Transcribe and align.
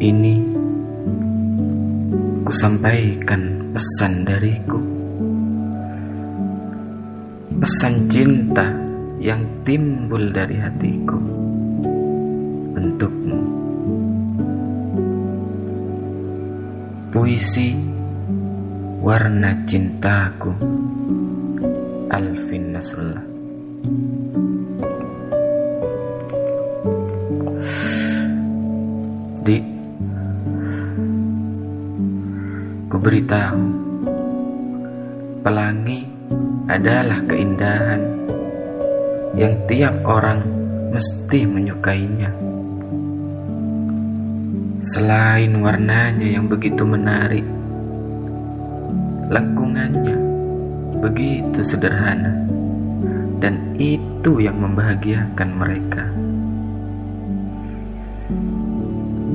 Ini. 0.00 0.32
Kusampaikan 2.40 3.68
pesan 3.76 4.24
dariku. 4.24 4.80
Pesan 7.60 8.08
cinta 8.08 8.64
yang 9.20 9.44
timbul 9.60 10.32
dari 10.32 10.56
hatiku. 10.56 11.20
Untukmu. 12.80 13.40
Puisi 17.12 17.76
Warna 19.04 19.52
Cintaku. 19.68 20.52
Alvin 22.08 22.72
Nasrullah 22.72 23.24
Ku 32.90 32.98
beritahu 32.98 33.70
Pelangi 35.46 36.02
adalah 36.66 37.22
keindahan 37.22 38.02
Yang 39.38 39.54
tiap 39.70 39.94
orang 40.02 40.42
mesti 40.90 41.46
menyukainya. 41.46 42.34
Selain 44.82 45.54
warnanya 45.62 46.34
yang 46.34 46.50
begitu 46.50 46.82
menarik 46.82 47.46
Lengkungannya 49.30 50.18
begitu 50.98 51.62
sederhana 51.62 52.42
Dan 53.38 53.78
itu 53.78 54.42
yang 54.42 54.58
membahagiakan 54.58 55.50
mereka. 55.54 56.10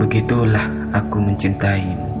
Begitulah 0.00 0.96
aku 0.96 1.20
mencintaimu 1.20 2.11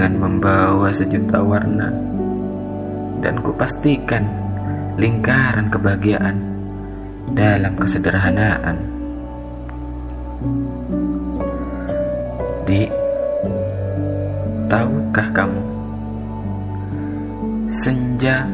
Dengan 0.00 0.32
membawa 0.32 0.88
sejuta 0.96 1.44
warna 1.44 1.92
Dan 3.20 3.44
kupastikan 3.44 4.24
lingkaran 4.96 5.68
kebahagiaan 5.68 6.40
Dalam 7.36 7.76
kesederhanaan 7.76 8.80
Di 12.64 12.88
Tahukah 14.72 15.28
kamu 15.36 15.62
Senja 17.68 18.48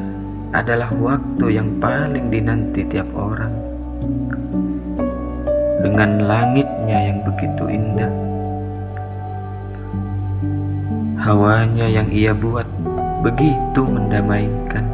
adalah 0.50 0.90
waktu 0.98 1.62
yang 1.62 1.78
paling 1.78 2.26
dinanti 2.26 2.82
tiap 2.90 3.06
orang 3.14 3.54
dengan 5.86 6.18
langitnya 6.26 6.98
yang 6.98 7.22
begitu 7.22 7.70
indah. 7.70 8.25
Hawanya 11.26 11.90
yang 11.90 12.06
ia 12.14 12.30
buat 12.30 12.70
begitu 13.18 13.82
mendamaikan, 13.82 14.86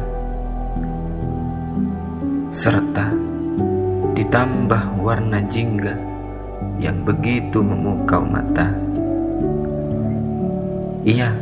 serta 2.49 3.13
ditambah 4.17 4.97
warna 4.97 5.45
jingga 5.45 5.93
yang 6.81 7.05
begitu 7.05 7.61
memukau 7.61 8.25
mata. 8.25 8.73
Iya, 11.05 11.37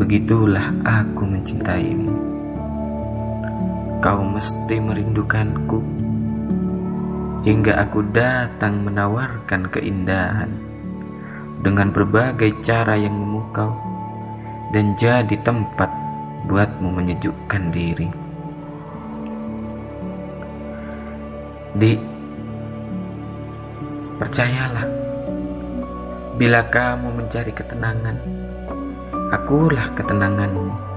begitulah 0.00 0.72
aku 0.80 1.28
mencintaimu. 1.28 2.16
Kau 4.00 4.24
mesti 4.24 4.80
merindukanku 4.80 5.84
hingga 7.44 7.76
aku 7.76 8.08
datang 8.08 8.88
menawarkan 8.88 9.68
keindahan 9.68 10.69
dengan 11.60 11.92
berbagai 11.92 12.64
cara 12.64 12.96
yang 12.96 13.12
memukau 13.12 13.76
dan 14.72 14.96
jadi 14.96 15.36
tempat 15.44 15.92
buatmu 16.48 16.88
menyejukkan 16.88 17.62
diri. 17.68 18.08
Di 21.76 21.92
percayalah, 24.16 24.86
bila 26.40 26.60
kamu 26.66 27.08
mencari 27.20 27.52
ketenangan, 27.52 28.16
akulah 29.30 29.86
ketenanganmu. 29.94 30.88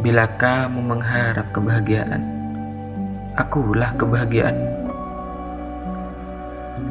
Bila 0.00 0.24
kamu 0.36 0.80
mengharap 0.84 1.48
kebahagiaan, 1.50 2.22
akulah 3.34 3.90
kebahagiaanmu. 3.98 4.70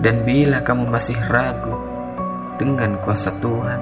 Dan 0.04 0.28
bila 0.28 0.60
kamu 0.66 0.90
masih 0.90 1.16
ragu 1.30 1.93
dengan 2.58 2.98
kuasa 3.02 3.34
Tuhan, 3.42 3.82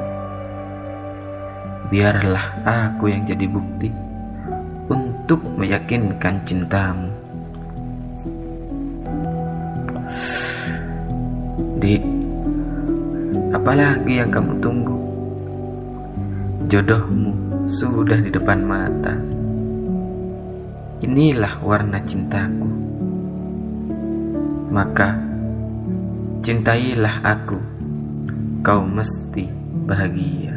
biarlah 1.92 2.64
aku 2.64 3.12
yang 3.12 3.24
jadi 3.28 3.46
bukti 3.48 3.90
untuk 4.92 5.40
meyakinkan 5.59 6.36
cintamu. 6.48 7.09
Di 11.82 11.98
apalagi 13.52 14.14
yang 14.22 14.30
kamu 14.30 14.54
tunggu? 14.62 14.98
Jodohmu 16.72 17.32
sudah 17.68 18.20
di 18.24 18.32
depan 18.32 18.59
mata. 18.64 19.16
Inilah 21.02 21.59
warna 21.66 22.00
cintaku. 22.06 22.70
Maka 24.72 25.32
Cintailah 26.42 27.22
aku, 27.22 27.62
kau 28.61 28.85
mesti 28.85 29.49
bahagia. 29.89 30.50